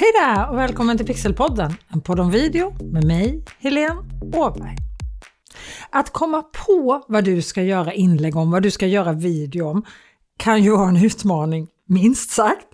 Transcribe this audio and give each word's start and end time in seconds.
Hej 0.00 0.12
där 0.12 0.50
och 0.50 0.58
välkommen 0.58 0.96
till 0.96 1.06
Pixelpodden, 1.06 1.72
en 1.88 2.00
podd 2.00 2.20
om 2.20 2.30
video 2.30 2.74
med 2.92 3.04
mig, 3.04 3.44
Helene 3.58 3.96
Åberg. 4.34 4.76
Att 5.90 6.10
komma 6.10 6.42
på 6.42 7.04
vad 7.08 7.24
du 7.24 7.42
ska 7.42 7.62
göra 7.62 7.92
inlägg 7.92 8.36
om, 8.36 8.50
vad 8.50 8.62
du 8.62 8.70
ska 8.70 8.86
göra 8.86 9.12
video 9.12 9.68
om, 9.68 9.84
kan 10.36 10.62
ju 10.62 10.70
vara 10.70 10.88
en 10.88 11.04
utmaning, 11.04 11.68
minst 11.86 12.30
sagt. 12.30 12.66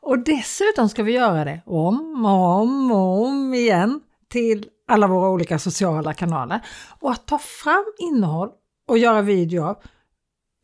Och 0.00 0.18
dessutom 0.18 0.88
ska 0.88 1.02
vi 1.02 1.12
göra 1.12 1.44
det 1.44 1.62
om 1.66 2.24
och 2.26 2.60
om 2.60 2.92
och 2.92 3.26
om 3.26 3.54
igen 3.54 4.00
till 4.28 4.66
alla 4.88 5.06
våra 5.06 5.28
olika 5.28 5.58
sociala 5.58 6.14
kanaler. 6.14 6.60
Och 7.00 7.10
att 7.10 7.26
ta 7.26 7.38
fram 7.38 7.84
innehåll 7.98 8.50
och 8.88 8.98
göra 8.98 9.22
video 9.22 9.74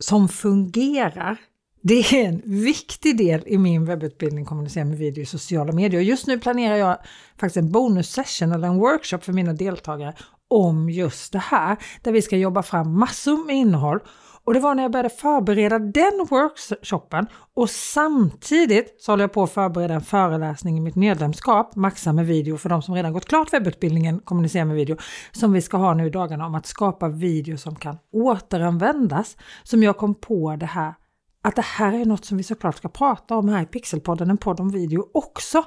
som 0.03 0.29
fungerar 0.29 1.39
det 1.83 2.13
är 2.13 2.29
en 2.29 2.43
viktig 2.45 3.17
del 3.17 3.43
i 3.47 3.59
min 3.59 3.85
webbutbildning 3.85 4.45
kommunicera 4.45 4.85
med 4.85 4.99
video 4.99 5.23
i 5.23 5.27
sociala 5.27 5.73
medier. 5.73 6.01
Just 6.01 6.27
nu 6.27 6.39
planerar 6.39 6.77
jag 6.77 6.99
faktiskt 7.41 7.57
en 7.57 7.73
bonussession 7.73 8.53
eller 8.53 8.69
en 8.69 8.79
workshop 8.79 9.19
för 9.19 9.33
mina 9.33 9.53
deltagare 9.53 10.15
om 10.49 10.91
just 10.91 11.33
det 11.33 11.39
här, 11.39 11.77
där 12.03 12.13
vi 12.13 12.23
ska 12.23 12.37
jobba 12.37 12.63
fram 12.63 12.99
massor 12.99 13.47
med 13.47 13.57
innehåll. 13.57 14.01
Och 14.45 14.55
det 14.55 14.61
var 14.61 14.75
när 14.75 14.83
jag 14.83 14.93
började 14.93 15.11
förbereda 15.11 15.79
den 15.79 16.27
workshopen 16.31 17.27
och 17.55 17.71
samtidigt 17.71 18.97
så 18.99 19.13
håller 19.13 19.25
jag 19.25 19.33
på 19.33 19.43
att 19.43 19.51
förbereda 19.51 19.95
en 19.95 20.01
föreläsning 20.01 20.79
i 20.79 20.81
mitt 20.81 20.97
medlemskap, 20.97 21.77
Maxa 21.77 22.13
med 22.13 22.27
video, 22.27 22.57
för 22.57 22.69
de 22.69 22.83
som 22.83 22.95
redan 22.95 23.13
gått 23.13 23.29
klart 23.29 23.53
webbutbildningen 23.53 24.19
Kommunicera 24.19 24.65
med 24.65 24.77
video, 24.77 24.97
som 25.33 25.53
vi 25.53 25.61
ska 25.63 25.77
ha 25.77 25.95
nu 25.95 26.07
i 26.07 26.11
dagarna 26.11 26.47
om 26.47 26.55
att 26.55 26.67
skapa 26.67 27.09
video 27.09 27.59
som 27.59 27.77
kan 27.77 27.99
återanvändas. 28.13 29.37
Som 29.63 29.83
jag 29.83 29.97
kom 29.97 30.15
på 30.15 30.57
det 30.57 30.67
här 30.67 30.95
att 31.43 31.57
det 31.57 31.65
här 31.65 31.93
är 31.93 32.05
något 32.05 32.25
som 32.25 32.37
vi 32.37 32.43
såklart 32.43 32.77
ska 32.77 32.89
prata 32.89 33.37
om 33.37 33.49
här 33.49 33.63
i 33.63 33.67
Pixelpodden, 33.67 34.31
en 34.31 34.39
podd 34.39 34.61
om 34.61 34.69
video 34.71 35.07
också. 35.15 35.65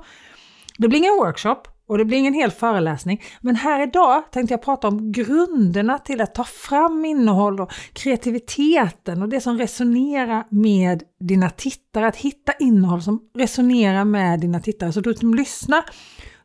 Det 0.78 0.88
blir 0.88 1.00
ingen 1.00 1.18
workshop 1.18 1.62
och 1.88 1.98
det 1.98 2.06
blir 2.06 2.18
ingen 2.18 2.34
hel 2.34 2.52
föreläsning, 2.52 3.22
men 3.42 3.56
här 3.56 3.88
idag 3.88 4.24
tänkte 4.32 4.54
jag 4.54 4.62
prata 4.62 4.88
om 4.88 5.12
grunderna 5.12 6.00
till 6.00 6.22
att 6.22 6.36
ta 6.36 6.44
fram 6.44 7.06
innehåll 7.06 7.62
och 7.62 7.72
kreativiteten 7.94 9.22
och 9.22 9.30
det 9.30 9.42
som 9.42 9.58
resonerar 9.58 10.44
med 10.50 11.04
dina 11.20 11.50
tittare, 11.50 12.08
att 12.08 12.16
hitta 12.16 12.54
innehåll 12.54 13.02
som 13.02 13.22
resonerar 13.38 14.06
med 14.06 14.40
dina 14.40 14.60
tittare 14.60 14.94
så 14.94 15.02
du 15.02 15.14
som 15.14 15.34
lyssnar 15.34 15.84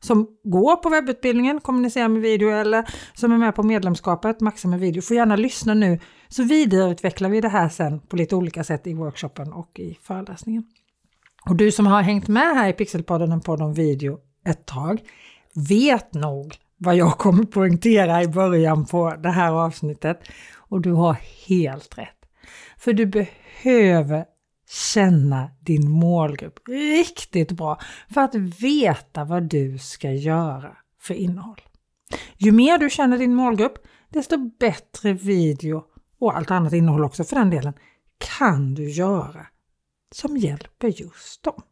som 0.00 0.27
går 0.44 0.77
på 0.77 0.88
webbutbildningen, 0.88 1.60
kommunicerar 1.60 2.08
med 2.08 2.22
video 2.22 2.48
eller 2.48 2.84
som 3.14 3.32
är 3.32 3.38
med 3.38 3.54
på 3.54 3.62
medlemskapet, 3.62 4.40
Maxa 4.40 4.68
med 4.68 4.80
video, 4.80 5.02
får 5.02 5.16
gärna 5.16 5.36
lyssna 5.36 5.74
nu 5.74 5.98
så 6.28 6.42
vidareutvecklar 6.42 7.28
vi 7.28 7.40
det 7.40 7.48
här 7.48 7.68
sen 7.68 8.00
på 8.00 8.16
lite 8.16 8.36
olika 8.36 8.64
sätt 8.64 8.86
i 8.86 8.94
workshopen 8.94 9.52
och 9.52 9.78
i 9.78 9.98
föreläsningen. 10.02 10.64
Och 11.46 11.56
du 11.56 11.72
som 11.72 11.86
har 11.86 12.02
hängt 12.02 12.28
med 12.28 12.56
här 12.56 12.68
i 12.68 12.72
Pixelpodden, 12.72 13.32
en 13.32 13.40
podd 13.40 13.62
om 13.62 13.74
video 13.74 14.18
ett 14.44 14.66
tag, 14.66 15.00
vet 15.68 16.14
nog 16.14 16.55
vad 16.77 16.96
jag 16.96 17.18
kommer 17.18 17.44
poängtera 17.44 18.22
i 18.22 18.28
början 18.28 18.86
på 18.86 19.14
det 19.22 19.30
här 19.30 19.52
avsnittet. 19.52 20.20
Och 20.56 20.80
du 20.80 20.92
har 20.92 21.16
helt 21.48 21.98
rätt. 21.98 22.18
För 22.78 22.92
du 22.92 23.06
behöver 23.06 24.24
känna 24.69 25.50
din 25.61 25.91
målgrupp 25.91 26.69
riktigt 26.69 27.52
bra 27.52 27.80
för 28.14 28.20
att 28.20 28.34
veta 28.34 29.24
vad 29.24 29.42
du 29.42 29.78
ska 29.78 30.11
göra 30.12 30.77
för 31.00 31.14
innehåll. 31.14 31.61
Ju 32.36 32.52
mer 32.52 32.78
du 32.78 32.91
känner 32.91 33.19
din 33.19 33.34
målgrupp, 33.34 33.78
desto 34.08 34.36
bättre 34.58 35.12
video 35.12 35.84
och 36.20 36.36
allt 36.36 36.50
annat 36.50 36.72
innehåll 36.72 37.05
också 37.05 37.24
för 37.24 37.36
den 37.36 37.50
delen 37.50 37.72
kan 38.39 38.74
du 38.74 38.91
göra 38.91 39.46
som 40.14 40.36
hjälper 40.36 40.89
just 40.89 41.42
dem. 41.42 41.62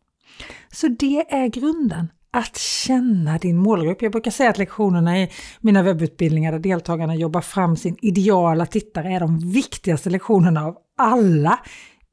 Så 0.72 0.88
det 0.88 1.34
är 1.34 1.46
grunden, 1.46 2.08
att 2.30 2.56
känna 2.56 3.38
din 3.38 3.56
målgrupp. 3.56 4.02
Jag 4.02 4.12
brukar 4.12 4.30
säga 4.30 4.50
att 4.50 4.58
lektionerna 4.58 5.18
i 5.20 5.30
mina 5.60 5.82
webbutbildningar 5.82 6.52
där 6.52 6.58
deltagarna 6.58 7.14
jobbar 7.14 7.40
fram 7.40 7.76
sin 7.76 7.96
ideala 8.02 8.66
tittare 8.66 9.14
är 9.14 9.20
de 9.20 9.50
viktigaste 9.50 10.10
lektionerna 10.10 10.64
av 10.66 10.76
alla 10.98 11.58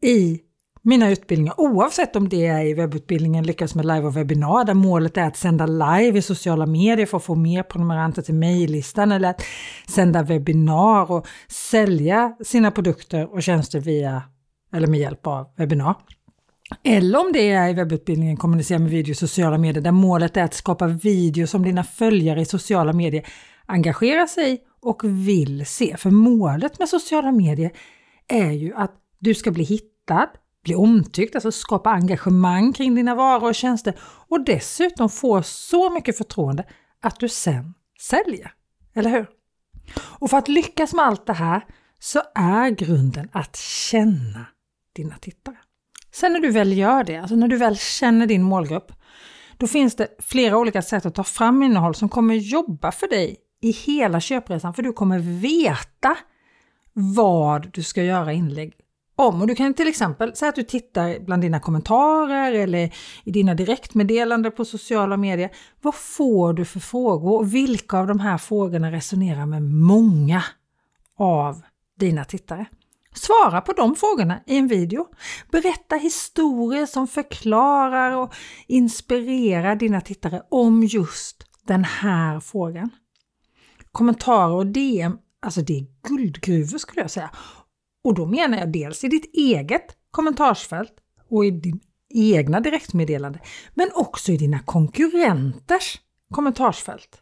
i 0.01 0.39
mina 0.85 1.09
utbildningar, 1.09 1.53
oavsett 1.57 2.16
om 2.16 2.29
det 2.29 2.47
är 2.47 2.66
i 2.66 2.73
webbutbildningen 2.73 3.44
Lyckas 3.44 3.75
med 3.75 3.85
live 3.85 4.01
och 4.01 4.17
webbinar 4.17 4.66
där 4.66 4.73
målet 4.73 5.17
är 5.17 5.23
att 5.23 5.38
sända 5.38 5.66
live 5.66 6.19
i 6.19 6.21
sociala 6.21 6.66
medier 6.66 7.05
för 7.05 7.17
att 7.17 7.23
få 7.23 7.35
mer 7.35 7.63
prenumeranter 7.63 8.21
till 8.21 8.35
mejllistan 8.35 9.11
eller 9.11 9.29
att 9.29 9.41
sända 9.88 10.23
webbinar 10.23 11.11
och 11.11 11.27
sälja 11.47 12.35
sina 12.44 12.71
produkter 12.71 13.33
och 13.33 13.44
tjänster 13.44 13.79
via 13.79 14.23
eller 14.73 14.88
med 14.88 14.99
hjälp 14.99 15.27
av 15.27 15.45
webbinar. 15.57 15.95
Eller 16.83 17.19
om 17.19 17.31
det 17.33 17.51
är 17.51 17.69
i 17.69 17.73
webbutbildningen 17.73 18.38
Kommunicera 18.38 18.79
med 18.79 18.89
video 18.89 19.11
i 19.11 19.15
sociala 19.15 19.57
medier 19.57 19.83
där 19.83 19.91
målet 19.91 20.38
är 20.38 20.44
att 20.44 20.53
skapa 20.53 20.88
video 20.88 21.47
som 21.47 21.63
dina 21.63 21.83
följare 21.83 22.41
i 22.41 22.45
sociala 22.45 22.94
medier 22.94 23.27
engagerar 23.65 24.27
sig 24.27 24.61
och 24.81 25.01
vill 25.03 25.65
se. 25.65 25.97
För 25.97 26.09
målet 26.09 26.79
med 26.79 26.89
sociala 26.89 27.31
medier 27.31 27.71
är 28.27 28.51
ju 28.51 28.73
att 28.75 28.91
du 29.19 29.33
ska 29.33 29.51
bli 29.51 29.63
hittad, 29.63 30.29
bli 30.63 30.75
omtyckt, 30.75 31.35
alltså 31.35 31.51
skapa 31.51 31.90
engagemang 31.90 32.74
kring 32.74 32.96
dina 32.96 33.16
varor 33.16 33.47
och 33.47 33.56
tjänster 33.56 33.94
och 34.01 34.46
dessutom 34.46 35.09
få 35.09 35.44
så 35.44 35.90
mycket 35.90 36.18
förtroende 36.18 36.66
att 37.01 37.19
du 37.19 37.29
sen 37.29 37.74
säljer. 38.01 38.51
Eller 38.96 39.09
hur? 39.09 39.28
Och 40.19 40.29
för 40.29 40.38
att 40.38 40.47
lyckas 40.47 40.94
med 40.94 41.06
allt 41.06 41.25
det 41.25 41.34
här 41.34 41.66
så 42.00 42.22
är 42.35 42.69
grunden 42.69 43.29
att 43.31 43.56
känna 43.56 44.46
dina 44.96 45.16
tittare. 45.18 45.57
Sen 46.12 46.34
när 46.34 46.40
du 46.40 46.51
väl 46.51 46.78
gör 46.78 47.03
det, 47.03 47.18
alltså 47.18 47.35
när 47.35 47.47
du 47.47 47.57
väl 47.57 47.78
känner 47.78 48.28
din 48.28 48.44
målgrupp, 48.44 48.91
då 49.57 49.68
finns 49.68 49.95
det 49.95 50.07
flera 50.19 50.57
olika 50.57 50.81
sätt 50.81 51.06
att 51.06 51.16
ta 51.16 51.24
fram 51.24 51.63
innehåll 51.63 51.95
som 51.95 52.09
kommer 52.09 52.35
jobba 52.35 52.91
för 52.91 53.07
dig 53.07 53.38
i 53.62 53.72
hela 53.72 54.19
köpresan, 54.19 54.74
för 54.74 54.84
du 54.84 54.94
kommer 54.94 55.19
veta 55.19 56.18
vad 56.94 57.72
du 57.74 57.84
ska 57.84 58.03
göra 58.03 58.34
inlägg 58.34 58.74
om. 59.16 59.41
Och 59.41 59.47
du 59.47 59.56
kan 59.56 59.74
till 59.74 59.88
exempel 59.88 60.35
säga 60.35 60.50
att 60.50 60.56
du 60.56 60.63
tittar 60.63 61.19
bland 61.19 61.41
dina 61.41 61.59
kommentarer 61.59 62.51
eller 62.51 62.94
i 63.24 63.31
dina 63.31 63.53
direktmeddelanden 63.53 64.51
på 64.51 64.66
sociala 64.66 65.18
medier. 65.18 65.50
Vad 65.81 65.96
får 65.96 66.53
du 66.53 66.66
för 66.66 66.79
frågor 66.79 67.40
och 67.40 67.53
vilka 67.53 67.97
av 67.97 68.07
de 68.07 68.19
här 68.19 68.38
frågorna 68.38 68.91
resonerar 68.91 69.46
med 69.46 69.63
många 69.63 70.44
av 71.18 71.62
dina 72.00 72.25
tittare? 72.25 72.66
Svara 73.16 73.62
på 73.62 73.74
de 73.74 73.96
frågorna 73.96 74.40
i 74.46 74.57
en 74.57 74.68
video. 74.68 75.07
Berätta 75.51 75.95
historier 75.95 76.85
som 76.85 77.07
förklarar 77.07 78.12
och 78.12 78.34
inspirerar 78.68 79.75
dina 79.75 80.01
tittare 80.01 80.41
om 80.50 80.84
just 80.84 81.44
den 81.68 81.84
här 81.84 82.40
frågan. 82.40 82.90
Kommentarer 83.91 84.53
och 84.53 84.68
DM, 84.68 85.18
alltså 85.41 85.62
det 85.62 85.74
är 85.78 85.85
guldgruvor 86.07 86.78
skulle 86.78 87.01
jag 87.01 87.12
säga. 87.12 87.30
Och 88.03 88.13
då 88.13 88.25
menar 88.25 88.57
jag 88.57 88.71
dels 88.71 89.03
i 89.03 89.07
ditt 89.07 89.35
eget 89.35 89.85
kommentarsfält 90.11 90.93
och 91.29 91.45
i 91.45 91.51
din 91.51 91.79
egna 92.13 92.59
direktmeddelande, 92.59 93.39
men 93.73 93.89
också 93.95 94.31
i 94.31 94.37
dina 94.37 94.59
konkurrenters 94.59 95.99
kommentarsfält. 96.33 97.21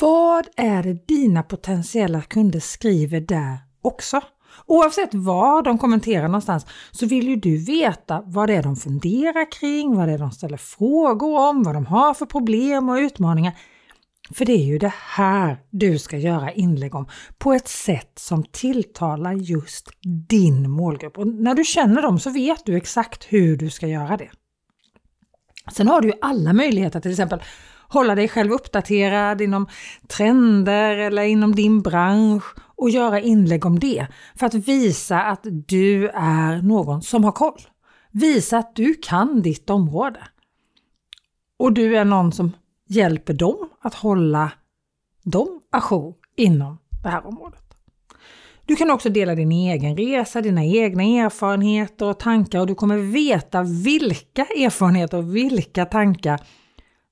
Vad 0.00 0.48
är 0.56 0.82
det 0.82 1.06
dina 1.08 1.42
potentiella 1.42 2.22
kunder 2.22 2.60
skriver 2.60 3.20
där 3.20 3.58
också? 3.82 4.20
Oavsett 4.66 5.14
var 5.14 5.62
de 5.62 5.78
kommenterar 5.78 6.28
någonstans 6.28 6.66
så 6.90 7.06
vill 7.06 7.28
ju 7.28 7.36
du 7.36 7.56
veta 7.56 8.22
vad 8.26 8.48
det 8.48 8.54
är 8.54 8.62
de 8.62 8.76
funderar 8.76 9.52
kring, 9.52 9.96
vad 9.96 10.08
det 10.08 10.14
är 10.14 10.18
de 10.18 10.30
ställer 10.30 10.56
frågor 10.56 11.48
om, 11.48 11.62
vad 11.62 11.74
de 11.74 11.86
har 11.86 12.14
för 12.14 12.26
problem 12.26 12.88
och 12.88 12.96
utmaningar. 12.96 13.52
För 14.30 14.44
det 14.44 14.52
är 14.52 14.64
ju 14.64 14.78
det 14.78 14.94
här 14.96 15.58
du 15.70 15.98
ska 15.98 16.18
göra 16.18 16.52
inlägg 16.52 16.94
om 16.94 17.08
på 17.38 17.52
ett 17.52 17.68
sätt 17.68 18.12
som 18.18 18.44
tilltalar 18.44 19.32
just 19.32 19.88
din 20.28 20.70
målgrupp. 20.70 21.18
Och 21.18 21.26
när 21.26 21.54
du 21.54 21.64
känner 21.64 22.02
dem 22.02 22.18
så 22.18 22.30
vet 22.30 22.66
du 22.66 22.76
exakt 22.76 23.24
hur 23.24 23.56
du 23.56 23.70
ska 23.70 23.86
göra 23.86 24.16
det. 24.16 24.30
Sen 25.72 25.88
har 25.88 26.00
du 26.00 26.08
ju 26.08 26.14
alla 26.20 26.52
möjligheter 26.52 27.00
till 27.00 27.10
exempel 27.10 27.42
hålla 27.88 28.14
dig 28.14 28.28
själv 28.28 28.52
uppdaterad 28.52 29.40
inom 29.40 29.66
trender 30.08 30.96
eller 30.96 31.22
inom 31.22 31.54
din 31.54 31.82
bransch 31.82 32.44
och 32.76 32.90
göra 32.90 33.20
inlägg 33.20 33.66
om 33.66 33.78
det 33.78 34.06
för 34.34 34.46
att 34.46 34.54
visa 34.54 35.22
att 35.22 35.46
du 35.66 36.08
är 36.08 36.62
någon 36.62 37.02
som 37.02 37.24
har 37.24 37.32
koll. 37.32 37.60
Visa 38.10 38.58
att 38.58 38.76
du 38.76 38.94
kan 38.94 39.42
ditt 39.42 39.70
område. 39.70 40.20
Och 41.58 41.72
du 41.72 41.96
är 41.96 42.04
någon 42.04 42.32
som 42.32 42.52
hjälper 42.88 43.34
dem 43.34 43.70
att 43.80 43.94
hålla 43.94 44.52
dem 45.22 45.60
ajour 45.70 46.14
inom 46.36 46.78
det 47.02 47.08
här 47.08 47.26
området. 47.26 47.62
Du 48.66 48.76
kan 48.76 48.90
också 48.90 49.08
dela 49.08 49.34
din 49.34 49.52
egen 49.52 49.96
resa, 49.96 50.40
dina 50.40 50.64
egna 50.64 51.02
erfarenheter 51.02 52.06
och 52.06 52.18
tankar 52.18 52.60
och 52.60 52.66
du 52.66 52.74
kommer 52.74 52.98
veta 52.98 53.62
vilka 53.62 54.42
erfarenheter 54.42 55.18
och 55.18 55.36
vilka 55.36 55.84
tankar 55.84 56.40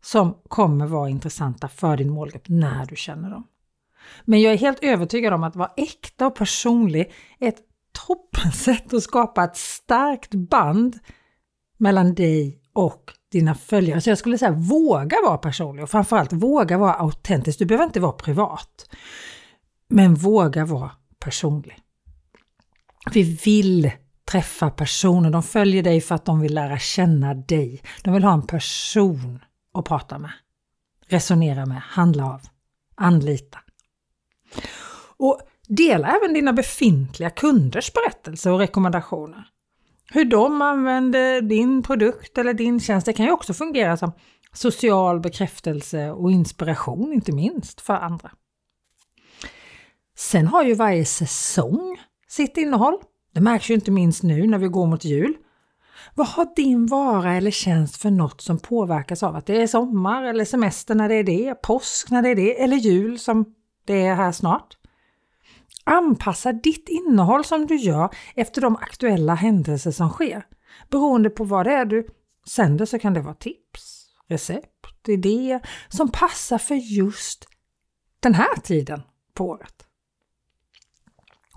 som 0.03 0.35
kommer 0.49 0.87
vara 0.87 1.09
intressanta 1.09 1.69
för 1.69 1.97
din 1.97 2.11
målgrupp 2.11 2.49
när 2.49 2.87
du 2.87 2.97
känner 2.97 3.31
dem. 3.31 3.47
Men 4.25 4.41
jag 4.41 4.53
är 4.53 4.59
helt 4.59 4.85
övertygad 4.85 5.33
om 5.33 5.45
att 5.45 5.57
vara 5.57 5.71
äkta 5.77 6.27
och 6.27 6.35
personlig 6.35 7.13
är 7.39 7.49
ett 7.49 7.63
toppensätt 8.07 8.95
att 8.95 9.03
skapa 9.03 9.45
ett 9.45 9.57
starkt 9.57 10.35
band 10.35 10.99
mellan 11.79 12.15
dig 12.15 12.61
och 12.73 13.13
dina 13.31 13.55
följare. 13.55 14.01
Så 14.01 14.11
jag 14.11 14.19
skulle 14.19 14.39
säga 14.39 14.51
våga 14.51 15.17
vara 15.25 15.39
personlig 15.39 15.83
och 15.83 15.91
framförallt 15.91 16.33
våga 16.33 16.79
vara 16.79 16.95
autentisk. 16.95 17.59
Du 17.59 17.65
behöver 17.65 17.85
inte 17.85 18.01
vara 18.01 18.13
privat. 18.13 18.91
Men 19.89 20.15
våga 20.15 20.65
vara 20.65 20.91
personlig. 21.19 21.79
Vi 23.13 23.23
vill 23.23 23.91
träffa 24.31 24.71
personer. 24.71 25.31
De 25.31 25.43
följer 25.43 25.83
dig 25.83 26.01
för 26.01 26.15
att 26.15 26.25
de 26.25 26.41
vill 26.41 26.55
lära 26.55 26.79
känna 26.79 27.35
dig. 27.35 27.83
De 28.03 28.15
vill 28.15 28.25
ha 28.25 28.33
en 28.33 28.47
person 28.47 29.45
att 29.75 29.85
prata 29.85 30.19
med, 30.19 30.33
resonera 31.07 31.67
med, 31.67 31.81
handla 31.83 32.25
av, 32.25 32.41
anlita. 32.95 33.59
Och 35.17 35.41
dela 35.69 36.17
även 36.17 36.35
dina 36.35 36.53
befintliga 36.53 37.31
kunders 37.31 37.93
berättelser 37.93 38.53
och 38.53 38.59
rekommendationer. 38.59 39.45
Hur 40.13 40.25
de 40.25 40.63
använder 40.63 41.41
din 41.41 41.83
produkt 41.83 42.39
eller 42.39 42.55
din 42.55 42.81
tjänst. 42.81 43.07
Det 43.07 43.13
kan 43.13 43.27
ju 43.27 43.33
också 43.33 43.55
fungera 43.55 43.97
som 43.97 44.13
social 44.53 45.21
bekräftelse 45.21 46.11
och 46.11 46.31
inspiration, 46.31 47.13
inte 47.13 47.33
minst 47.33 47.81
för 47.81 47.95
andra. 47.95 48.31
Sen 50.17 50.47
har 50.47 50.65
ju 50.65 50.75
varje 50.75 51.05
säsong 51.05 52.01
sitt 52.29 52.57
innehåll. 52.57 52.99
Det 53.35 53.41
märks 53.41 53.71
ju 53.71 53.75
inte 53.75 53.91
minst 53.91 54.23
nu 54.23 54.47
när 54.47 54.59
vi 54.59 54.69
går 54.69 54.87
mot 54.87 55.05
jul. 55.05 55.35
Vad 56.15 56.27
har 56.27 56.55
din 56.57 56.87
vara 56.87 57.35
eller 57.35 57.51
tjänst 57.51 57.97
för 57.97 58.11
något 58.11 58.41
som 58.41 58.59
påverkas 58.59 59.23
av 59.23 59.37
att 59.37 59.47
det 59.47 59.63
är 59.63 59.67
sommar 59.67 60.23
eller 60.23 60.45
semester 60.45 60.95
när 60.95 61.09
det 61.09 61.15
är 61.15 61.25
det, 61.25 61.55
påsk 61.55 62.11
när 62.11 62.23
det 62.23 62.29
är 62.29 62.35
det 62.35 62.63
eller 62.63 62.77
jul 62.77 63.19
som 63.19 63.55
det 63.85 64.07
är 64.07 64.15
här 64.15 64.33
snart? 64.33 64.80
Anpassa 65.85 66.53
ditt 66.53 66.89
innehåll 66.89 67.45
som 67.45 67.67
du 67.67 67.77
gör 67.77 68.15
efter 68.35 68.61
de 68.61 68.77
aktuella 68.77 69.35
händelser 69.35 69.91
som 69.91 70.09
sker. 70.09 70.47
Beroende 70.91 71.31
på 71.31 71.45
vad 71.45 71.67
det 71.67 71.73
är 71.73 71.85
du 71.85 72.07
sänder 72.47 72.87
så 72.87 72.99
kan 72.99 73.15
det 73.15 73.21
vara 73.21 73.35
tips, 73.35 74.07
recept, 74.29 75.09
idéer 75.09 75.61
som 75.89 76.09
passar 76.09 76.59
för 76.59 76.75
just 76.75 77.49
den 78.21 78.35
här 78.35 78.57
tiden 78.63 79.03
på 79.35 79.49
året. 79.49 79.87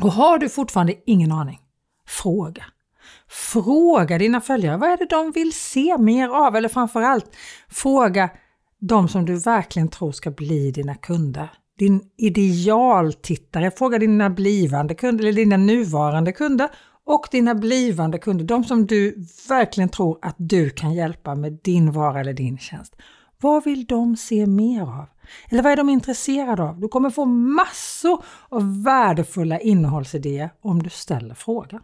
Och 0.02 0.12
har 0.12 0.38
du 0.38 0.50
fortfarande 0.50 0.96
ingen 1.06 1.32
aning, 1.32 1.60
fråga. 2.08 2.66
Fråga 3.28 4.18
dina 4.18 4.42
följare, 4.42 4.78
vad 4.78 4.90
är 4.90 4.98
det 4.98 5.06
de 5.06 5.32
vill 5.32 5.54
se 5.54 5.98
mer 5.98 6.30
av? 6.30 6.56
Eller 6.56 6.70
framförallt 6.70 7.36
fråga 7.70 8.30
de 8.80 9.08
som 9.08 9.26
du 9.26 9.40
verkligen 9.40 9.90
tror 9.90 10.12
ska 10.12 10.32
bli 10.32 10.72
dina 10.72 10.96
kunder. 10.96 11.52
Din 11.80 12.02
idealtittare, 12.18 13.72
fråga 13.72 14.00
dina 14.00 14.30
blivande 14.30 14.96
kunder 14.96 15.24
eller 15.24 15.34
dina 15.34 15.58
nuvarande 15.58 16.32
kunder 16.32 16.70
och 17.06 17.28
dina 17.32 17.56
blivande 17.56 18.18
kunder, 18.18 18.46
de 18.46 18.64
som 18.64 18.86
du 18.86 19.26
verkligen 19.50 19.90
tror 19.90 20.20
att 20.22 20.36
du 20.38 20.70
kan 20.70 20.94
hjälpa 20.94 21.36
med 21.36 21.60
din 21.64 21.92
vara 21.92 22.20
eller 22.20 22.34
din 22.34 22.58
tjänst. 22.58 22.96
Vad 23.42 23.64
vill 23.64 23.86
de 23.86 24.18
se 24.18 24.46
mer 24.46 24.82
av? 24.82 25.06
Eller 25.50 25.64
vad 25.64 25.72
är 25.72 25.78
de 25.78 25.90
intresserade 25.90 26.64
av? 26.64 26.80
Du 26.80 26.88
kommer 26.88 27.10
få 27.10 27.26
massor 27.26 28.24
av 28.50 28.84
värdefulla 28.84 29.60
innehållsidéer 29.60 30.50
om 30.62 30.84
du 30.84 30.90
ställer 30.90 31.36
frågan. 31.36 31.82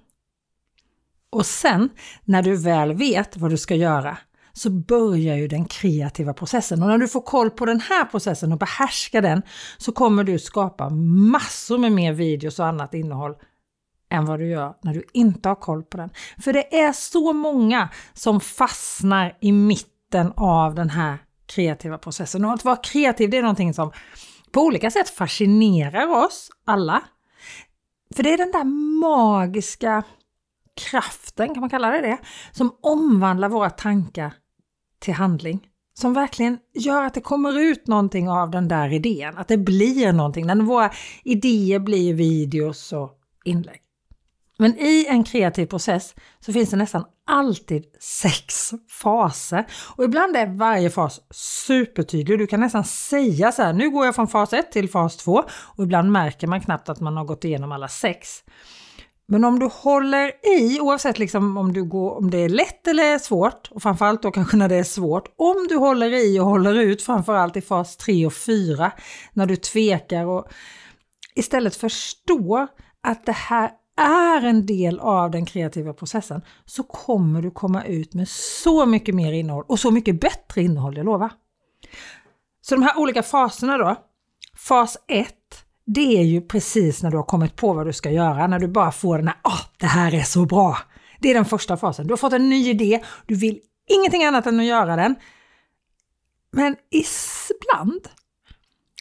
Och 1.30 1.46
sen 1.46 1.90
när 2.26 2.44
du 2.44 2.56
väl 2.56 2.94
vet 2.94 3.38
vad 3.38 3.52
du 3.52 3.58
ska 3.58 3.76
göra 3.76 4.18
så 4.54 4.70
börjar 4.70 5.36
ju 5.36 5.48
den 5.48 5.66
kreativa 5.66 6.34
processen. 6.34 6.84
Och 6.84 6.90
när 6.90 6.98
du 6.98 7.08
får 7.08 7.22
koll 7.22 7.50
på 7.50 7.66
den 7.66 7.80
här 7.80 8.06
processen 8.06 8.52
och 8.52 8.58
behärskar 8.58 9.22
den 9.22 9.42
så 9.78 9.92
kommer 9.92 10.24
du 10.24 10.40
skapa 10.40 10.90
massor 10.90 11.78
med 11.78 11.92
mer 11.92 12.14
videos 12.14 12.60
och 12.60 12.66
annat 12.66 12.94
innehåll 12.94 13.36
än 14.12 14.26
vad 14.26 14.40
du 14.40 14.48
gör 14.48 14.74
när 14.82 14.94
du 14.94 15.04
inte 15.14 15.50
har 15.50 15.56
koll 15.56 15.84
på 15.84 15.98
den. 15.98 16.10
För 16.42 16.54
det 16.54 16.80
är 16.80 16.92
så 16.94 17.34
många 17.34 17.90
som 18.14 18.40
fastnar 18.40 19.38
i 19.42 19.52
mitten 19.52 20.34
av 20.36 20.76
den 20.76 20.90
här 20.90 21.18
kreativa 21.46 21.98
processen. 21.98 22.46
Och 22.46 22.54
att 22.54 22.66
vara 22.66 22.76
kreativ 22.76 23.30
det 23.30 23.38
är 23.38 23.42
någonting 23.42 23.74
som 23.74 23.92
på 24.52 24.62
olika 24.62 24.92
sätt 24.92 25.10
fascinerar 25.10 26.26
oss 26.26 26.50
alla. 26.66 27.02
För 28.16 28.24
det 28.24 28.34
är 28.34 28.38
den 28.38 28.52
där 28.52 28.64
magiska 29.00 30.04
kraften, 30.80 31.54
kan 31.54 31.62
man 31.62 31.70
kalla 31.70 31.90
det 31.92 32.02
det, 32.02 32.18
som 32.52 32.76
omvandlar 32.82 33.50
våra 33.50 33.70
tankar 33.70 34.34
till 35.00 35.14
handling. 35.14 35.68
Som 35.94 36.14
verkligen 36.14 36.58
gör 36.74 37.04
att 37.04 37.14
det 37.14 37.22
kommer 37.22 37.60
ut 37.60 37.88
någonting 37.88 38.30
av 38.30 38.52
den 38.52 38.68
där 38.68 38.94
idén, 38.94 39.38
att 39.38 39.48
det 39.48 39.58
blir 39.58 40.14
någonting, 40.14 40.46
när 40.46 40.56
våra 40.56 40.92
idéer 41.24 41.80
blir 41.80 42.14
videos 42.14 42.94
och 42.94 43.12
inlägg. 43.46 43.82
Men 44.62 44.78
i 44.78 45.06
en 45.10 45.24
kreativ 45.24 45.66
process 45.66 46.16
så 46.40 46.54
finns 46.54 46.70
det 46.70 46.78
nästan 46.78 47.06
alltid 47.26 47.86
sex 48.00 48.72
faser 48.90 49.66
och 49.96 50.04
ibland 50.04 50.36
är 50.36 50.48
varje 50.48 50.90
fas 50.90 51.20
supertydlig. 51.32 52.40
Du 52.40 52.48
kan 52.48 52.60
nästan 52.60 52.84
säga 52.84 53.52
så 53.52 53.62
här, 53.62 53.74
nu 53.74 53.90
går 53.90 54.06
jag 54.06 54.16
från 54.16 54.28
fas 54.28 54.54
1 54.54 54.72
till 54.72 54.90
fas 54.90 55.18
2 55.18 55.44
och 55.50 55.84
ibland 55.84 56.12
märker 56.12 56.48
man 56.48 56.62
knappt 56.62 56.90
att 56.90 57.00
man 57.00 57.18
har 57.18 57.26
gått 57.26 57.44
igenom 57.44 57.72
alla 57.72 57.88
sex. 57.88 58.44
Men 59.32 59.44
om 59.46 59.60
du 59.60 59.66
håller 59.66 60.32
i, 60.58 60.80
oavsett 60.80 61.20
liksom 61.20 61.58
om, 61.58 61.74
du 61.74 61.84
går, 61.84 62.18
om 62.18 62.30
det 62.30 62.38
är 62.38 62.50
lätt 62.50 62.88
eller 62.88 63.18
svårt, 63.18 63.72
och 63.72 63.82
framförallt 63.82 64.22
då 64.22 64.32
kanske 64.32 64.58
när 64.58 64.70
det 64.70 64.76
är 64.76 64.84
svårt, 64.84 65.34
om 65.36 65.66
du 65.70 65.76
håller 65.76 66.14
i 66.14 66.40
och 66.40 66.46
håller 66.46 66.76
ut 66.76 67.02
framförallt 67.02 67.58
i 67.58 67.62
fas 67.62 67.98
3 67.98 68.26
och 68.26 68.34
4, 68.34 68.92
när 69.34 69.46
du 69.46 69.56
tvekar 69.56 70.26
och 70.26 70.48
istället 71.36 71.76
förstår 71.76 72.68
att 73.04 73.26
det 73.26 73.32
här 73.32 73.72
är 73.98 74.46
en 74.46 74.66
del 74.66 75.00
av 75.00 75.32
den 75.32 75.46
kreativa 75.46 75.94
processen 75.94 76.42
så 76.66 76.84
kommer 76.84 77.42
du 77.42 77.52
komma 77.52 77.84
ut 77.84 78.14
med 78.14 78.30
så 78.64 78.86
mycket 78.86 79.16
mer 79.16 79.34
innehåll 79.34 79.66
och 79.68 79.80
så 79.80 79.92
mycket 79.92 80.22
bättre 80.22 80.62
innehåll, 80.62 80.98
jag 80.98 81.06
lovar. 81.06 81.32
Så 82.62 82.76
de 82.76 82.84
här 82.84 83.00
olika 83.00 83.24
faserna 83.24 83.78
då. 83.78 83.96
Fas 84.58 84.98
1, 85.08 85.28
det 85.94 86.18
är 86.18 86.24
ju 86.24 86.42
precis 86.42 87.04
när 87.04 87.12
du 87.12 87.18
har 87.18 87.24
kommit 87.24 87.56
på 87.56 87.74
vad 87.74 87.86
du 87.86 87.94
ska 87.94 88.12
göra, 88.12 88.48
när 88.48 88.60
du 88.60 88.68
bara 88.68 88.92
får 88.92 89.18
den 89.18 89.28
här 89.28 89.38
ah, 89.42 89.60
det 89.78 89.86
här 89.86 90.14
är 90.14 90.24
så 90.24 90.46
bra. 90.46 90.78
Det 91.20 91.30
är 91.30 91.34
den 91.34 91.46
första 91.46 91.78
fasen. 91.78 92.08
Du 92.08 92.12
har 92.12 92.18
fått 92.18 92.34
en 92.34 92.50
ny 92.50 92.70
idé, 92.70 93.04
du 93.26 93.36
vill 93.36 93.60
ingenting 93.88 94.24
annat 94.24 94.48
än 94.48 94.60
att 94.60 94.66
göra 94.66 94.96
den. 94.96 95.16
Men 96.52 96.76
ibland 96.92 98.08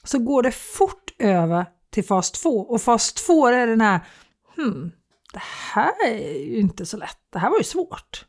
så 0.05 0.19
går 0.19 0.43
det 0.43 0.52
fort 0.52 1.14
över 1.19 1.67
till 1.90 2.05
fas 2.05 2.31
2 2.31 2.50
och 2.50 2.82
fas 2.82 3.12
2 3.12 3.46
är 3.46 3.67
den 3.67 3.81
här 3.81 4.00
hmm, 4.56 4.93
det 5.32 5.43
här 5.73 5.93
är 6.06 6.38
ju 6.44 6.61
inte 6.61 6.87
så 6.87 6.96
lätt, 6.96 7.19
det 7.32 7.38
här 7.38 7.50
var 7.50 7.58
ju 7.58 7.64
svårt. 7.64 8.25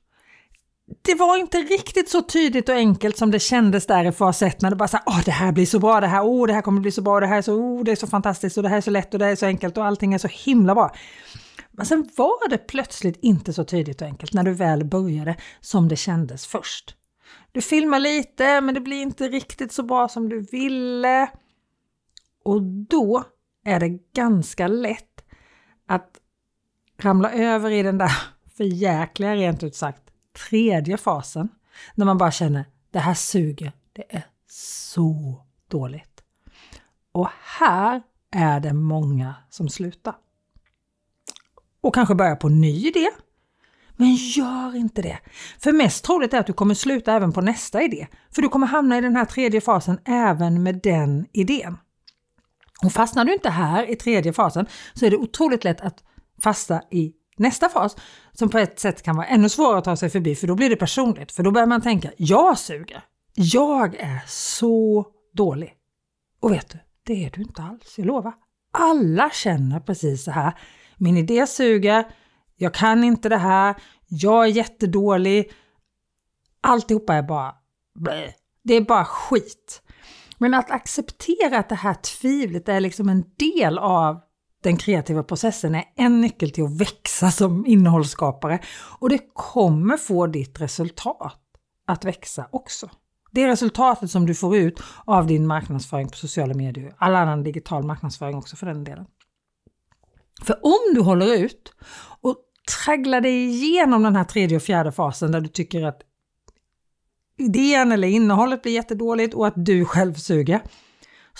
Det 1.02 1.16
var 1.16 1.38
inte 1.38 1.58
riktigt 1.58 2.10
så 2.10 2.22
tydligt 2.22 2.70
och 2.70 2.76
enkelt 2.76 3.18
som 3.18 3.32
det 3.32 3.40
kändes 3.40 3.86
där 3.86 4.06
i 4.06 4.12
fas 4.12 4.42
1 4.42 4.62
när 4.62 4.70
det 4.70 4.76
bara 4.76 4.88
sa 4.88 5.00
åh 5.06 5.22
det 5.26 5.32
här 5.32 5.52
blir 5.52 5.66
så 5.66 5.80
bra, 5.80 6.00
det 6.00 6.08
här, 6.08 6.24
åh 6.24 6.48
det 6.48 6.54
här 6.54 6.62
kommer 6.62 6.82
bli 6.82 6.92
så 6.92 7.02
bra, 7.02 7.20
det 7.20 7.28
här 7.28 7.38
är 7.38 7.42
så, 7.42 7.54
oh, 7.54 7.84
det 7.84 7.92
är 7.92 7.96
så 7.96 8.08
fantastiskt 8.08 8.58
och 8.58 8.64
det 8.64 8.70
här 8.70 8.78
är 8.78 8.82
så 8.82 8.92
lätt 8.92 9.14
och 9.14 9.20
det 9.20 9.26
här 9.26 9.32
är 9.32 9.36
så 9.36 9.46
enkelt 9.46 9.78
och 9.78 9.86
allting 9.86 10.14
är 10.14 10.18
så 10.18 10.28
himla 10.28 10.76
bra. 10.76 10.96
Men 11.72 11.86
sen 11.86 12.10
var 12.18 12.50
det 12.50 12.58
plötsligt 12.58 13.20
inte 13.22 13.54
så 13.54 13.64
tydligt 13.64 14.02
och 14.02 14.08
enkelt 14.08 14.34
när 14.34 14.44
du 14.44 14.54
väl 14.54 14.86
började 14.86 15.36
som 15.60 15.88
det 15.88 15.96
kändes 15.96 16.48
först. 16.48 16.96
Du 17.52 17.62
filmar 17.62 18.00
lite 18.00 18.62
men 18.62 18.74
det 18.74 18.82
blir 18.82 19.02
inte 19.02 19.28
riktigt 19.28 19.72
så 19.72 19.84
bra 19.84 20.08
som 20.08 20.30
du 20.30 20.42
ville. 20.42 21.30
Och 22.44 22.62
då 22.62 23.24
är 23.66 23.80
det 23.80 23.90
ganska 24.16 24.68
lätt 24.68 25.24
att 25.88 26.10
ramla 26.98 27.32
över 27.32 27.72
i 27.72 27.84
den 27.84 27.98
där 27.98 28.12
förjäkliga, 28.58 29.36
rent 29.36 29.64
ut 29.64 29.76
sagt, 29.76 30.09
tredje 30.48 30.98
fasen. 30.98 31.50
När 31.96 32.06
man 32.06 32.18
bara 32.18 32.32
känner, 32.32 32.66
det 32.92 33.00
här 33.00 33.14
suger, 33.14 33.72
det 33.94 34.16
är 34.16 34.26
så 34.52 35.46
dåligt. 35.68 36.24
Och 37.12 37.30
här 37.60 38.02
är 38.32 38.60
det 38.60 38.74
många 38.74 39.36
som 39.50 39.70
slutar. 39.70 40.16
Och 41.82 41.96
kanske 41.96 42.16
börjar 42.16 42.36
på 42.36 42.50
ny 42.50 42.88
idé. 42.88 43.10
Men 43.96 44.16
gör 44.16 44.76
inte 44.76 45.02
det! 45.02 45.20
För 45.60 45.72
mest 45.72 46.06
troligt 46.06 46.34
är 46.34 46.40
att 46.40 46.48
du 46.48 46.54
kommer 46.54 46.74
sluta 46.74 47.14
även 47.14 47.32
på 47.32 47.42
nästa 47.42 47.82
idé. 47.82 48.08
För 48.32 48.42
du 48.42 48.50
kommer 48.50 48.68
hamna 48.68 48.98
i 48.98 49.02
den 49.02 49.16
här 49.16 49.26
tredje 49.26 49.62
fasen 49.62 50.00
även 50.06 50.64
med 50.64 50.80
den 50.84 51.26
idén. 51.34 51.78
Och 52.84 52.92
fastnar 52.92 53.26
du 53.26 53.34
inte 53.34 53.50
här 53.50 53.90
i 53.90 53.96
tredje 53.96 54.34
fasen 54.34 54.66
så 54.94 55.06
är 55.06 55.10
det 55.10 55.18
otroligt 55.18 55.64
lätt 55.64 55.82
att 55.82 56.04
fastna 56.44 56.84
i 56.92 57.14
nästa 57.40 57.70
fas 57.70 57.96
som 58.34 58.50
på 58.50 58.58
ett 58.58 58.80
sätt 58.80 59.02
kan 59.02 59.16
vara 59.16 59.28
ännu 59.28 59.50
svårare 59.50 59.78
att 59.78 59.84
ta 59.84 59.96
sig 59.96 60.10
förbi 60.10 60.36
för 60.36 60.48
då 60.48 60.56
blir 60.56 60.70
det 60.70 60.76
personligt. 60.76 61.32
För 61.32 61.44
då 61.44 61.52
börjar 61.52 61.68
man 61.68 61.82
tänka, 61.82 62.12
jag 62.18 62.58
suger. 62.58 63.04
Jag 63.34 63.96
är 63.96 64.22
så 64.28 65.06
dålig. 65.34 65.74
Och 66.40 66.52
vet 66.52 66.70
du, 66.70 66.80
det 67.06 67.26
är 67.26 67.32
du 67.32 67.42
inte 67.42 67.62
alls, 67.62 67.94
jag 67.98 68.08
lovar. 68.08 68.34
Alla 68.74 69.30
känner 69.30 69.80
precis 69.80 70.24
så 70.24 70.32
här. 70.32 70.60
Min 70.98 71.18
idé 71.18 71.48
suger, 71.48 72.06
jag 72.56 72.74
kan 72.74 73.04
inte 73.04 73.30
det 73.30 73.38
här, 73.38 73.76
jag 74.08 74.46
är 74.46 74.50
jättedålig. 74.50 75.52
Alltihopa 76.62 77.14
är 77.14 77.24
bara. 77.24 77.56
Det 78.64 78.74
är 78.74 78.82
bara 78.82 79.06
skit. 79.06 79.82
Men 80.38 80.54
att 80.54 80.72
acceptera 80.72 81.60
att 81.60 81.70
det 81.70 81.76
här 81.76 81.94
tvivlet 81.94 82.70
är 82.70 82.80
liksom 82.80 83.10
en 83.10 83.24
del 83.38 83.78
av 83.78 84.22
den 84.64 84.78
kreativa 84.78 85.24
processen 85.24 85.76
är 85.76 85.84
en 85.96 86.22
nyckel 86.22 86.52
till 86.52 86.64
att 86.64 86.82
växa 86.82 87.32
som 87.32 87.66
innehållsskapare 87.66 88.60
och 89.00 89.10
det 89.10 89.20
kommer 89.34 89.98
få 89.98 90.28
ditt 90.28 90.62
resultat 90.62 91.42
att 91.88 92.06
växa 92.06 92.48
också. 92.52 92.90
Det 93.32 93.48
resultatet 93.48 94.12
som 94.12 94.26
du 94.26 94.36
får 94.36 94.58
ut 94.58 94.80
av 95.06 95.28
din 95.28 95.48
marknadsföring 95.48 96.10
på 96.10 96.16
sociala 96.18 96.54
medier, 96.54 96.96
all 96.98 97.16
annan 97.16 97.44
digital 97.44 97.84
marknadsföring 97.84 98.36
också 98.36 98.56
för 98.56 98.66
den 98.66 98.84
delen. 98.84 99.06
För 100.44 100.66
om 100.66 100.94
du 100.94 101.02
håller 101.02 101.36
ut 101.36 101.74
och 102.22 102.36
tragglar 102.86 103.22
dig 103.22 103.46
igenom 103.46 104.04
den 104.04 104.16
här 104.16 104.24
tredje 104.24 104.58
och 104.58 104.64
fjärde 104.64 104.92
fasen 104.92 105.32
där 105.32 105.42
du 105.42 105.48
tycker 105.48 105.84
att 105.84 106.02
idén 107.38 107.92
eller 107.92 108.08
innehållet 108.08 108.62
blir 108.62 108.74
jättedåligt 108.74 109.34
och 109.34 109.48
att 109.48 109.66
du 109.66 109.86
själv 109.86 110.14
suger, 110.14 110.62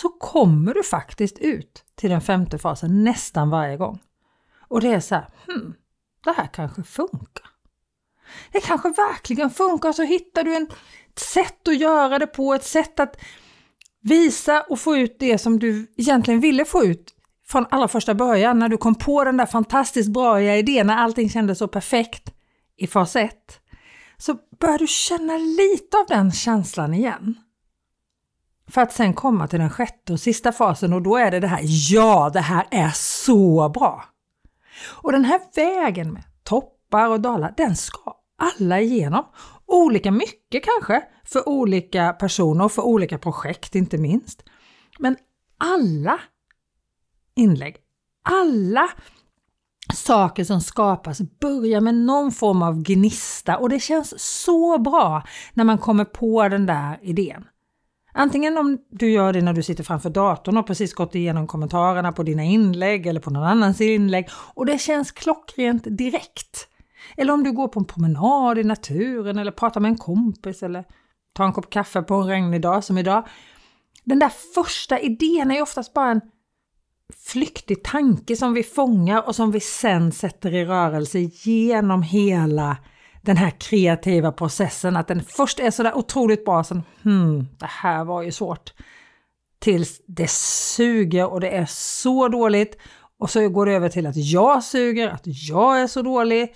så 0.02 0.10
kommer 0.10 0.74
du 0.74 0.84
faktiskt 0.84 1.40
ut 1.40 1.84
till 1.96 2.10
den 2.10 2.22
femte 2.22 2.58
fasen 2.58 3.04
nästan 3.04 3.50
varje 3.50 3.78
gång. 3.78 4.00
Och 4.68 4.82
det 4.82 4.88
är 4.88 5.00
så 5.00 5.16
här, 5.16 5.30
hmm, 5.48 5.74
det 6.24 6.32
här 6.32 6.48
kanske 6.54 6.84
funkar. 6.84 7.46
Det 8.52 8.60
kanske 8.62 8.90
verkligen 8.90 9.50
funkar, 9.50 9.92
så 9.92 10.04
hittar 10.04 10.44
du 10.44 10.56
ett 10.56 11.20
sätt 11.20 11.68
att 11.68 11.78
göra 11.80 12.20
det 12.20 12.28
på, 12.28 12.54
ett 12.54 12.64
sätt 12.64 13.00
att 13.00 13.16
visa 14.02 14.62
och 14.62 14.80
få 14.80 14.98
ut 14.98 15.20
det 15.20 15.38
som 15.38 15.60
du 15.60 15.94
egentligen 15.98 16.40
ville 16.40 16.66
få 16.66 16.86
ut 16.86 17.14
från 17.48 17.66
allra 17.70 17.88
första 17.88 18.16
början 18.16 18.60
när 18.60 18.70
du 18.70 18.78
kom 18.78 18.96
på 18.96 19.24
den 19.24 19.38
där 19.38 19.46
fantastiskt 19.46 20.10
bra 20.10 20.42
idén, 20.42 20.88
när 20.88 20.98
allting 20.98 21.30
kändes 21.30 21.58
så 21.58 21.68
perfekt 21.68 22.34
i 22.78 22.88
fas 22.88 23.16
1, 23.16 23.34
så 24.18 24.38
börjar 24.60 24.78
du 24.78 24.88
känna 24.88 25.38
lite 25.38 25.98
av 25.98 26.06
den 26.08 26.32
känslan 26.32 26.94
igen. 26.94 27.36
För 28.72 28.82
att 28.82 28.94
sen 28.94 29.14
komma 29.14 29.48
till 29.48 29.60
den 29.60 29.70
sjätte 29.70 30.14
och 30.14 30.20
sista 30.20 30.52
fasen 30.52 30.94
och 30.94 31.02
då 31.02 31.18
är 31.18 31.32
det 31.32 31.40
det 31.40 31.48
här, 31.48 31.62
ja 31.92 32.30
det 32.34 32.40
här 32.40 32.68
är 32.72 32.92
så 32.96 33.70
bra! 33.70 34.06
Och 34.86 35.12
den 35.12 35.26
här 35.26 35.42
vägen 35.56 36.14
med 36.14 36.24
toppar 36.44 37.08
och 37.08 37.22
dalar, 37.22 37.54
den 37.58 37.76
ska 37.76 38.16
alla 38.38 38.80
igenom. 38.80 39.26
Olika 39.66 40.12
mycket 40.12 40.64
kanske 40.64 41.04
för 41.26 41.50
olika 41.50 42.14
personer 42.14 42.66
och 42.66 42.72
för 42.72 42.82
olika 42.82 43.18
projekt 43.18 43.76
inte 43.76 43.98
minst. 43.98 44.44
Men 45.00 45.18
alla 45.58 46.20
inlägg, 47.36 47.78
alla 48.24 48.90
saker 49.94 50.44
som 50.44 50.62
skapas 50.62 51.22
börjar 51.40 51.82
med 51.82 51.96
någon 51.96 52.32
form 52.32 52.62
av 52.62 52.82
gnista 52.82 53.58
och 53.58 53.70
det 53.70 53.80
känns 53.80 54.14
så 54.42 54.78
bra 54.78 55.24
när 55.54 55.64
man 55.64 55.78
kommer 55.78 56.06
på 56.06 56.50
den 56.50 56.66
där 56.66 57.00
idén. 57.02 57.46
Antingen 58.20 58.58
om 58.58 58.78
du 58.90 59.12
gör 59.12 59.34
det 59.34 59.42
när 59.42 59.54
du 59.54 59.64
sitter 59.64 59.84
framför 59.84 60.10
datorn 60.10 60.58
och 60.58 60.68
precis 60.68 60.94
gått 60.94 61.16
igenom 61.16 61.48
kommentarerna 61.48 62.12
på 62.12 62.24
dina 62.24 62.44
inlägg 62.44 63.08
eller 63.08 63.20
på 63.20 63.30
någon 63.30 63.44
annans 63.44 63.82
inlägg 63.82 64.30
och 64.54 64.66
det 64.66 64.78
känns 64.78 65.12
klockrent 65.12 65.84
direkt. 65.86 66.68
Eller 67.18 67.34
om 67.34 67.44
du 67.44 67.52
går 67.52 67.68
på 67.68 67.80
en 67.80 67.86
promenad 67.86 68.58
i 68.58 68.64
naturen 68.64 69.38
eller 69.38 69.52
pratar 69.52 69.82
med 69.82 69.90
en 69.90 69.98
kompis 69.98 70.64
eller 70.64 70.86
tar 71.34 71.46
en 71.46 71.54
kopp 71.54 71.70
kaffe 71.70 72.02
på 72.02 72.14
en 72.14 72.28
regnig 72.28 72.62
dag 72.62 72.84
som 72.84 72.98
idag. 72.98 73.28
Den 74.04 74.20
där 74.20 74.32
första 74.56 75.00
idén 75.00 75.52
är 75.52 75.62
oftast 75.62 75.94
bara 75.94 76.12
en 76.12 76.22
flyktig 77.28 77.84
tanke 77.84 78.36
som 78.36 78.54
vi 78.54 78.64
fångar 78.64 79.28
och 79.28 79.36
som 79.36 79.52
vi 79.52 79.60
sen 79.60 80.12
sätter 80.12 80.54
i 80.54 80.66
rörelse 80.66 81.20
genom 81.20 82.04
hela 82.04 82.78
den 83.30 83.38
här 83.38 83.50
kreativa 83.50 84.32
processen. 84.32 84.96
Att 84.96 85.08
den 85.08 85.24
först 85.24 85.60
är 85.60 85.72
sådär 85.72 85.98
otroligt 85.98 86.46
bra, 86.46 86.64
sen 86.64 86.84
hmm, 87.04 87.48
det 87.60 87.66
här 87.66 88.04
var 88.04 88.22
ju 88.22 88.32
svårt. 88.32 88.74
Tills 89.60 90.02
det 90.08 90.30
suger 90.30 91.30
och 91.32 91.42
det 91.42 91.50
är 91.50 91.66
så 91.66 92.28
dåligt. 92.28 92.78
Och 93.20 93.30
så 93.30 93.50
går 93.50 93.66
det 93.66 93.72
över 93.72 93.90
till 93.90 94.08
att 94.08 94.16
jag 94.16 94.64
suger, 94.64 95.10
att 95.10 95.22
jag 95.24 95.82
är 95.82 95.88
så 95.88 96.02
dålig. 96.02 96.56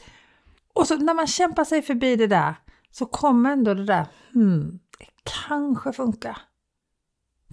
Och 0.73 0.87
så 0.87 0.97
när 0.97 1.13
man 1.13 1.27
kämpar 1.27 1.63
sig 1.63 1.81
förbi 1.81 2.15
det 2.15 2.27
där 2.27 2.55
så 2.91 3.05
kommer 3.05 3.51
ändå 3.51 3.73
det 3.73 3.85
där, 3.85 4.05
hmm, 4.33 4.79
det 4.99 5.05
kanske 5.47 5.93
funkar. 5.93 6.37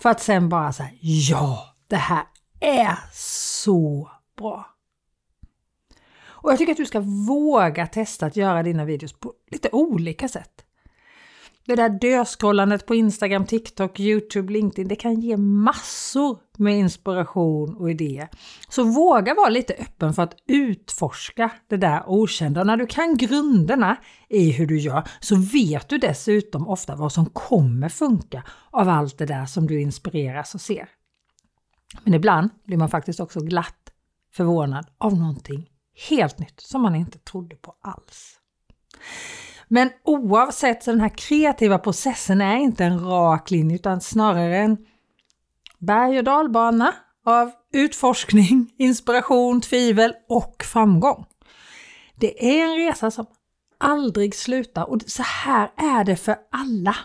För 0.02 0.08
att 0.08 0.20
sen 0.20 0.48
bara 0.48 0.72
säga 0.72 0.90
ja, 1.00 1.74
det 1.88 1.96
här 1.96 2.24
är 2.60 2.98
så 3.12 4.10
bra. 4.36 4.69
Och 6.42 6.50
jag 6.50 6.58
tycker 6.58 6.72
att 6.72 6.78
du 6.78 6.86
ska 6.86 7.00
våga 7.28 7.86
testa 7.86 8.26
att 8.26 8.36
göra 8.36 8.62
dina 8.62 8.84
videos 8.84 9.12
på 9.12 9.32
lite 9.50 9.68
olika 9.72 10.28
sätt. 10.28 10.64
Det 11.66 11.76
där 11.76 11.88
döskrollandet 11.88 12.86
på 12.86 12.94
Instagram, 12.94 13.46
TikTok, 13.46 14.00
Youtube, 14.00 14.52
LinkedIn, 14.52 14.88
det 14.88 14.96
kan 14.96 15.20
ge 15.20 15.36
massor 15.36 16.38
med 16.58 16.78
inspiration 16.78 17.76
och 17.76 17.90
idéer. 17.90 18.28
Så 18.68 18.84
våga 18.84 19.34
vara 19.34 19.48
lite 19.48 19.74
öppen 19.74 20.14
för 20.14 20.22
att 20.22 20.34
utforska 20.46 21.50
det 21.68 21.76
där 21.76 22.02
okända. 22.06 22.60
Och 22.60 22.66
när 22.66 22.76
du 22.76 22.86
kan 22.86 23.16
grunderna 23.16 23.96
i 24.28 24.50
hur 24.50 24.66
du 24.66 24.78
gör 24.78 25.08
så 25.20 25.36
vet 25.36 25.88
du 25.88 25.98
dessutom 25.98 26.68
ofta 26.68 26.96
vad 26.96 27.12
som 27.12 27.26
kommer 27.26 27.88
funka 27.88 28.42
av 28.70 28.88
allt 28.88 29.18
det 29.18 29.26
där 29.26 29.46
som 29.46 29.66
du 29.66 29.80
inspireras 29.80 30.54
och 30.54 30.60
ser. 30.60 30.88
Men 32.04 32.14
ibland 32.14 32.50
blir 32.64 32.76
man 32.76 32.88
faktiskt 32.88 33.20
också 33.20 33.40
glatt 33.40 33.92
förvånad 34.32 34.86
av 34.98 35.16
någonting 35.16 35.70
helt 35.94 36.38
nytt 36.38 36.60
som 36.60 36.82
man 36.82 36.94
inte 36.94 37.18
trodde 37.18 37.56
på 37.56 37.74
alls. 37.80 38.38
Men 39.68 39.90
oavsett 40.04 40.82
så 40.82 40.90
den 40.90 41.00
här 41.00 41.16
kreativa 41.16 41.78
processen 41.78 42.40
är 42.40 42.56
inte 42.56 42.84
en 42.84 43.04
rak 43.04 43.50
linje 43.50 43.76
utan 43.76 44.00
snarare 44.00 44.58
en 44.58 44.86
berg 45.78 46.18
och 46.18 46.24
dalbana 46.24 46.94
av 47.24 47.50
utforskning, 47.72 48.72
inspiration, 48.78 49.60
tvivel 49.60 50.12
och 50.28 50.64
framgång. 50.64 51.26
Det 52.14 52.60
är 52.60 52.64
en 52.64 52.76
resa 52.76 53.10
som 53.10 53.26
aldrig 53.78 54.34
slutar 54.34 54.90
och 54.90 54.98
så 55.06 55.22
här 55.22 55.70
är 55.76 56.04
det 56.04 56.16
för 56.16 56.36
alla. 56.50 56.96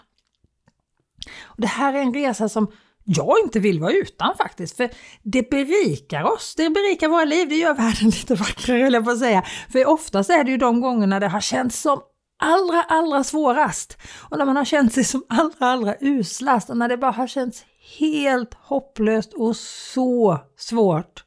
Och 1.43 1.61
det 1.61 1.67
här 1.67 1.93
är 1.93 2.01
en 2.01 2.13
resa 2.13 2.49
som 2.49 2.71
jag 3.05 3.35
inte 3.43 3.59
vill 3.59 3.79
vara 3.79 3.91
utan 3.91 4.35
faktiskt. 4.37 4.77
För 4.77 4.89
det 5.23 5.49
berikar 5.49 6.23
oss, 6.23 6.55
det 6.57 6.69
berikar 6.69 7.07
våra 7.07 7.25
liv, 7.25 7.49
det 7.49 7.55
gör 7.55 7.73
världen 7.73 8.09
lite 8.09 8.35
vackrare 8.35 8.83
höll 8.83 8.93
jag 8.93 9.05
på 9.05 9.11
att 9.11 9.19
säga. 9.19 9.43
För 9.71 9.85
oftast 9.85 10.29
är 10.29 10.43
det 10.43 10.51
ju 10.51 10.57
de 10.57 10.81
gångerna 10.81 11.19
det 11.19 11.27
har 11.27 11.41
känts 11.41 11.81
som 11.81 12.01
allra, 12.39 12.83
allra 12.83 13.23
svårast. 13.23 13.97
Och 14.29 14.37
när 14.37 14.45
man 14.45 14.55
har 14.55 14.65
känt 14.65 14.93
sig 14.93 15.03
som 15.03 15.23
allra, 15.29 15.67
allra 15.67 15.95
uslast 16.01 16.69
och 16.69 16.77
när 16.77 16.89
det 16.89 16.97
bara 16.97 17.11
har 17.11 17.27
känts 17.27 17.65
helt 17.99 18.53
hopplöst 18.53 19.33
och 19.33 19.55
så 19.55 20.39
svårt 20.57 21.23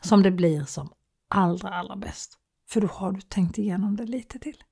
som 0.00 0.22
det 0.22 0.30
blir 0.30 0.64
som 0.64 0.92
allra, 1.28 1.74
allra 1.74 1.96
bäst. 1.96 2.38
För 2.70 2.80
då 2.80 2.86
har 2.86 3.12
du 3.12 3.20
tänkt 3.20 3.58
igenom 3.58 3.96
det 3.96 4.06
lite 4.06 4.38
till 4.38 4.62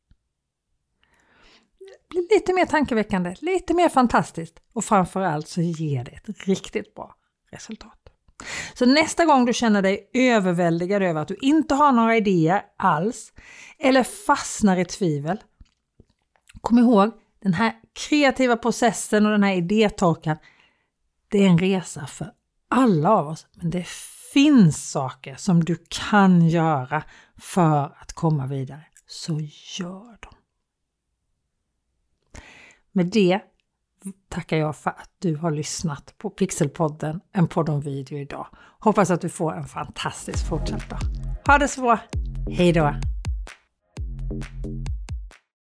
blir 2.11 2.35
lite 2.35 2.53
mer 2.53 2.67
tankeväckande, 2.67 3.35
lite 3.41 3.75
mer 3.75 3.89
fantastiskt 3.89 4.61
och 4.73 4.85
framförallt 4.85 5.49
så 5.49 5.61
ger 5.61 6.05
det 6.05 6.11
ett 6.11 6.47
riktigt 6.47 6.95
bra 6.95 7.15
resultat. 7.53 8.01
Så 8.75 8.87
nästa 8.87 9.25
gång 9.25 9.45
du 9.45 9.53
känner 9.53 9.83
dig 9.83 10.11
överväldigad 10.15 11.03
över 11.03 11.21
att 11.21 11.29
du 11.29 11.37
inte 11.41 11.75
har 11.75 11.93
några 11.93 12.17
idéer 12.17 12.63
alls 12.77 13.33
eller 13.79 14.03
fastnar 14.03 14.77
i 14.77 14.85
tvivel. 14.85 15.39
Kom 16.61 16.79
ihåg, 16.79 17.11
den 17.43 17.55
här 17.55 17.73
kreativa 18.09 18.57
processen 18.57 19.27
och 19.27 19.33
den 19.33 19.43
här 19.43 19.55
idétorkan, 19.55 20.37
det 21.29 21.39
är 21.39 21.49
en 21.49 21.59
resa 21.59 22.07
för 22.07 22.33
alla 22.69 23.11
av 23.11 23.29
oss. 23.29 23.47
Men 23.55 23.71
det 23.71 23.87
finns 24.33 24.91
saker 24.91 25.35
som 25.35 25.65
du 25.65 25.77
kan 25.89 26.49
göra 26.49 27.03
för 27.41 27.97
att 28.01 28.13
komma 28.13 28.47
vidare. 28.47 28.85
Så 29.07 29.33
gör 29.79 30.19
dem! 30.21 30.40
Med 32.93 33.07
det 33.07 33.41
tackar 34.29 34.57
jag 34.57 34.77
för 34.77 34.91
att 34.91 35.11
du 35.19 35.37
har 35.37 35.51
lyssnat 35.51 36.15
på 36.19 36.31
Pixelpodden, 36.31 37.21
en 37.33 37.49
podd 37.49 37.69
om 37.69 37.81
video 37.81 38.19
idag. 38.19 38.47
Hoppas 38.79 39.11
att 39.11 39.21
du 39.21 39.29
får 39.29 39.53
en 39.53 39.65
fantastisk 39.65 40.49
fortsatt 40.49 40.91
dag. 40.91 41.01
Ha 41.47 41.59
det 41.59 41.69
så 41.69 41.81
bra! 41.81 41.99
Hej 42.51 42.73
då! 42.73 42.95